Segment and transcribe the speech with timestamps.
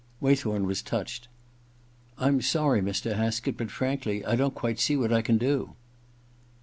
[0.19, 1.27] Waythorn was touched.
[2.17, 3.15] •I'm sorry, Mr.
[3.15, 5.75] Haskett; but frankly, I don't quite see what I can do.'